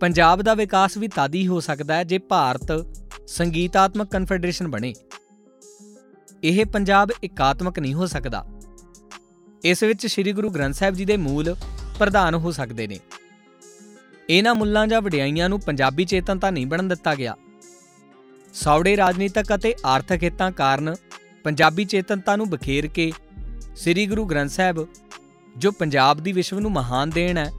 ਪੰਜਾਬ 0.00 0.42
ਦਾ 0.42 0.54
ਵਿਕਾਸ 0.54 0.96
ਵੀ 0.96 1.08
ਤਦ 1.08 1.34
ਹੀ 1.34 1.46
ਹੋ 1.46 1.60
ਸਕਦਾ 1.60 1.94
ਹੈ 1.94 2.04
ਜੇ 2.04 2.18
ਭਾਰਤ 2.18 2.86
ਸੰਗੀਤਾਤਮਕ 3.26 4.10
ਕਨਫੈਡਰੇਸ਼ਨ 4.10 4.68
ਬਣੇ। 4.68 4.94
ਇਹ 6.44 6.66
ਪੰਜਾਬ 6.66 7.10
ਇਕਾਤਮਕ 7.24 7.78
ਨਹੀਂ 7.78 7.94
ਹੋ 7.94 8.06
ਸਕਦਾ। 8.06 8.44
ਇਸ 9.64 9.82
ਵਿੱਚ 9.82 10.06
ਸ੍ਰੀ 10.06 10.32
ਗੁਰੂ 10.32 10.50
ਗ੍ਰੰਥ 10.50 10.74
ਸਾਹਿਬ 10.74 10.94
ਜੀ 10.94 11.04
ਦੇ 11.04 11.16
ਮੂਲ 11.16 11.56
ਪ੍ਰਧਾਨ 11.98 12.34
ਹੋ 12.34 12.50
ਸਕਦੇ 12.50 12.86
ਨੇ। 12.86 12.98
ਇਹਨਾਂ 14.30 14.54
ਮੁੱਲਾਂ 14.54 14.86
ਜਾਂ 14.86 15.00
ਵਡਿਆਈਆਂ 15.02 15.48
ਨੂੰ 15.48 15.60
ਪੰਜਾਬੀ 15.60 16.04
ਚੇਤਨਤਾ 16.04 16.50
ਨਹੀਂ 16.50 16.66
ਬਣਨ 16.66 16.88
ਦਿੱਤਾ 16.88 17.14
ਗਿਆ। 17.14 17.36
ਸੌੜੇ 18.54 18.96
ਰਾਜਨੀਤਿਕ 18.96 19.54
ਅਤੇ 19.54 19.74
ਆਰਥਿਕ 19.84 20.22
ਹਿੱਤਾਂ 20.22 20.50
ਕਾਰਨ 20.52 20.94
ਪੰਜਾਬੀ 21.44 21.84
ਚੇਤਨਤਾ 21.84 22.36
ਨੂੰ 22.36 22.50
ਬਖੇਰ 22.50 22.86
ਕੇ 22.86 23.12
ਸ੍ਰੀ 23.76 24.06
ਗੁਰੂ 24.06 24.24
ਗ੍ਰੰਥ 24.24 24.50
ਸਾਹਿਬ, 24.50 24.86
ਜੋ 25.56 25.72
ਪੰਜਾਬ 25.72 26.20
ਦੀ 26.20 26.32
ਵਿਸ਼ਵ 26.32 26.58
ਨੂੰ 26.58 26.72
ਮਹਾਨ 26.72 27.10
ਦੇਣ 27.10 27.38
ਹੈ, 27.38 27.50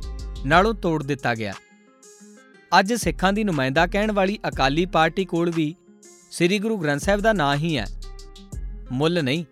ਨਾਲੋਂ 0.45 0.73
ਤੋੜ 0.73 1.03
ਦਿੱਤਾ 1.03 1.35
ਗਿਆ। 1.35 1.53
ਅੱਜ 2.79 2.93
ਸਿੱਖਾਂ 2.93 3.33
ਦੀ 3.33 3.43
ਨੁਮਾਇੰਦਾ 3.43 3.87
ਕਹਿਣ 3.87 4.11
ਵਾਲੀ 4.11 4.39
ਅਕਾਲੀ 4.47 4.85
ਪਾਰਟੀ 4.85 5.25
ਕੋਲ 5.25 5.51
ਵੀ 5.51 5.75
ਸ੍ਰੀ 6.31 6.59
ਗੁਰੂ 6.59 6.77
ਗ੍ਰੰਥ 6.77 7.01
ਸਾਹਿਬ 7.01 7.21
ਦਾ 7.21 7.33
ਨਾਂ 7.33 7.55
ਹੀ 7.55 7.77
ਹੈ। 7.77 7.85
ਮੁੱਲ 8.91 9.23
ਨਹੀਂ। 9.23 9.45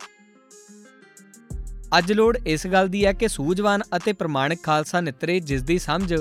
ਅੱਜ 1.98 2.14
ਲੋੜ 2.14 2.38
ਇਸ 2.48 2.68
ਗੱਲ 2.68 2.88
ਦੀ 2.88 3.06
ਹੈ 3.06 3.14
ਕਿ 3.14 3.28
ਸੂਝਵਾਨ 3.28 3.82
ਅਤੇ 3.98 4.14
ਪ੍ਰਮਾਣਿਕ 4.14 4.64
ਖਾਲਸਾ 4.64 5.02
ਨਿਤਰੇ 5.02 5.40
ਜਿਸ 5.40 5.64
ਦੀ 5.64 5.80
ਸਮਝ 5.80 6.14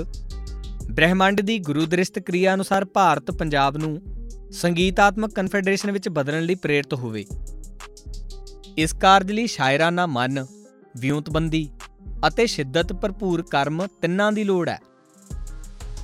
ਬ੍ਰਹਿਮੰਡ 0.91 1.41
ਦੀ 1.41 1.59
ਗੁਰੂ 1.59 1.85
ਦ੍ਰਿਸ਼ਟ 1.85 2.19
ਕਿਰਿਆ 2.19 2.53
ਅਨੁਸਾਰ 2.53 2.85
ਭਾਰਤ 2.85 3.31
ਪੰਜਾਬ 3.31 3.77
ਨੂੰ 3.77 4.01
ਸੰਗੀਤਾਤਮਕ 4.51 5.33
ਕਨਫੈਡਰੇਸ਼ਨ 5.33 5.91
ਵਿੱਚ 5.91 6.09
ਬਦਲਣ 6.09 6.43
ਲਈ 6.43 6.55
ਪ੍ਰੇਰਿਤ 6.55 6.93
ਹੋਵੇ। 6.93 7.25
ਇਸ 8.77 8.93
ਕਾਰਜ 8.93 9.31
ਲਈ 9.31 9.47
ਸ਼ਾਇਰਾਨਾ 9.47 10.05
ਮਨ, 10.05 10.45
ਵਿਉਂਤਬੰਦੀ 10.97 11.69
ਅਤੇ 12.27 12.45
ਸ਼ਿੱਦਤ 12.47 12.93
ਭਰਪੂਰ 12.93 13.41
ਕਰਮ 13.41 13.87
ਤਿੰਨਾਂ 14.01 14.31
ਦੀ 14.31 14.43
ਲੋੜ 14.43 14.69
ਹੈ। 14.69 14.79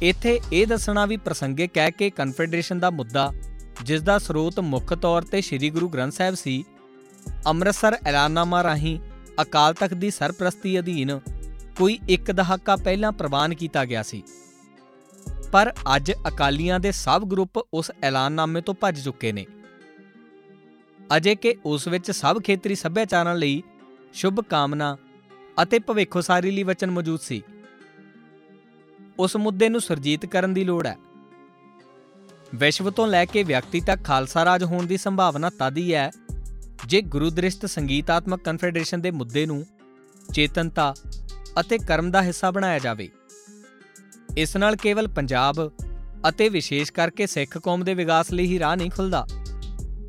ਇੱਥੇ 0.01 0.39
ਇਹ 0.53 0.67
ਦੱਸਣਾ 0.67 1.05
ਵੀ 1.05 1.17
ਪ੍ਰਸੰਗਿਕ 1.17 1.77
ਹੈ 1.77 1.89
ਕਿ 1.89 2.09
ਕਨਫੈਡਰੇਸ਼ਨ 2.09 2.79
ਦਾ 2.79 2.89
ਮੁੱਦਾ 2.89 3.33
ਜਿਸ 3.83 4.01
ਦਾ 4.01 4.17
ਸਰੋਤ 4.17 4.59
ਮੁੱਖ 4.59 4.93
ਤੌਰ 4.93 5.21
ਤੇ 5.21 5.41
ਸ੍ਰੀ 5.41 5.69
ਗੁਰੂ 5.69 5.89
ਗ੍ਰੰਥ 5.89 6.13
ਸਾਹਿਬ 6.13 6.35
ਸੀ 6.35 6.63
ਅੰਮ੍ਰਿਤਸਰ 7.47 7.97
ਐਲਾਨਨਾਮਾ 8.05 8.63
ਰਾਹੀਂ 8.63 8.99
ਅਕਾਲ 9.41 9.73
ਤਖਤ 9.73 9.93
ਦੀ 9.93 10.11
ਸਰਪ੍ਰਸਤੀ 10.11 10.79
ਅਧੀਨ 10.79 11.19
ਕੋਈ 11.77 11.99
ਇੱਕ 12.09 12.31
ਦਹਾਕਾ 12.31 12.75
ਪਹਿਲਾਂ 12.75 13.11
ਪ੍ਰਵਾਨ 13.11 13.55
ਕੀਤਾ 13.55 13.85
ਗਿਆ 13.85 14.03
ਸੀ। 14.03 14.23
ਪਰ 15.51 15.73
ਅੱਜ 15.95 16.11
ਅਕਾਲੀਆਂ 16.11 16.79
ਦੇ 16.79 16.91
ਸਭ 16.91 17.25
ਗਰੁੱਪ 17.25 17.57
ਉਸ 17.73 17.91
ਐਲਾਨਨਾਮੇ 18.03 18.61
ਤੋਂ 18.61 18.73
ਭੱਜ 18.73 19.03
ਚੁੱਕੇ 19.03 19.31
ਨੇ। 19.31 19.45
ਅਜੇ 21.17 21.35
ਕਿ 21.35 21.55
ਉਸ 21.65 21.87
ਵਿੱਚ 21.87 22.11
ਸਭ 22.11 22.41
ਖੇਤਰੀ 22.41 22.75
ਸੱਭਿਆਚਾਰਾਂ 22.75 23.35
ਲਈ 23.35 23.63
ਸ਼ੁਭ 24.13 24.41
ਕਾਮਨਾ 24.41 24.97
ਅਤੇ 25.63 25.79
ਭਵਿੱਖੋਸਾਰੀ 25.79 26.51
ਲਈ 26.51 26.63
ਵਚਨ 26.63 26.91
ਮੌਜੂਦ 26.91 27.19
ਸੀ। 27.19 27.43
ਉਸ 29.19 29.35
ਮੁੱਦੇ 29.35 29.69
ਨੂੰ 29.69 29.81
ਸਰਜੀਤ 29.81 30.25
ਕਰਨ 30.25 30.53
ਦੀ 30.53 30.63
ਲੋੜ 30.63 30.87
ਹੈ। 30.87 30.97
ਵਿਸ਼ਵ 32.55 32.89
ਤੋਂ 32.89 33.07
ਲੈ 33.07 33.25
ਕੇ 33.25 33.43
ਵਿਅਕਤੀ 33.43 33.81
ਤੱਕ 33.81 34.03
ਖਾਲਸਾ 34.03 34.45
ਰਾਜ 34.45 34.63
ਹੋਣ 34.63 34.85
ਦੀ 34.85 34.97
ਸੰਭਾਵਨਾ 34.97 35.49
ਤਦ 35.49 35.77
ਹੀ 35.77 35.93
ਹੈ 35.93 36.11
ਜੇ 36.87 37.01
ਗੁਰੂ 37.03 37.29
ਦ੍ਰਿਸ਼ਟ 37.29 37.65
ਸੰਗੀਤਾਤਮਕ 37.65 38.43
ਕਨਫੈਡਰੇਸ਼ਨ 38.43 39.01
ਦੇ 39.01 39.11
ਮੁੱਦੇ 39.11 39.45
ਨੂੰ 39.45 39.65
ਚੇਤਨਤਾ 40.33 40.93
ਅਤੇ 41.59 41.77
ਕਰਮ 41.77 42.11
ਦਾ 42.11 42.21
ਹਿੱਸਾ 42.23 42.51
ਬਣਾਇਆ 42.51 42.79
ਜਾਵੇ, 42.79 43.09
ਇਸ 44.37 44.55
ਨਾਲ 44.57 44.75
ਕੇਵਲ 44.75 45.07
ਪੰਜਾਬ 45.07 45.69
ਅਤੇ 46.29 46.49
ਵਿਸ਼ੇਸ਼ 46.49 46.91
ਕਰਕੇ 46.93 47.27
ਸਿੱਖ 47.27 47.57
ਕੌਮ 47.57 47.83
ਦੇ 47.83 47.93
ਵਿਕਾਸ 47.93 48.31
ਲਈ 48.31 48.45
ਹੀ 48.45 48.59
ਰਾਹ 48.59 48.75
ਨਹੀਂ 48.75 48.91
ਖੁੱਲਦਾ, 48.91 49.25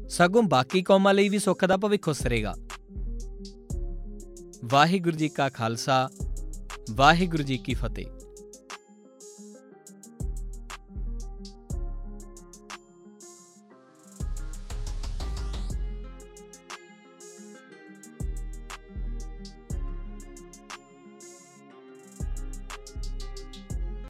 ਸਗੋਂ 0.09 0.43
ਬਾਕੀ 0.43 0.83
ਕੌਮਾਂ 0.83 1.15
ਲਈ 1.15 1.29
ਵੀ 1.29 1.39
ਸੁੱਖ 1.39 1.65
ਦਾ 1.65 1.77
ਭਵਿੱਖ 1.77 2.09
ਉਸਰੇਗਾ 2.09 2.55
ਵਾਹਿਗੁਰੂ 4.65 5.17
ਜੀ 5.17 5.29
ਕਾ 5.29 5.49
ਖਾਲਸਾ, 5.49 6.09
ਵਾਹਿਗੁਰੂ 6.91 7.43
ਜੀ 7.43 7.57
ਕੀ 7.57 7.75
ਫਤਿਹ। 7.75 8.07